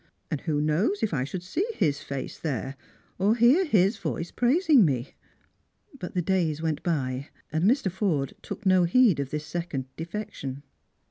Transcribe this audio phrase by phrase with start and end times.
[0.31, 2.75] And who knows if I should see his face there,
[3.19, 5.13] or hear Ids voice praising me.'*"
[5.99, 7.91] But the days went by, and Mr.
[7.91, 10.63] Forde took no heed of thia second defection.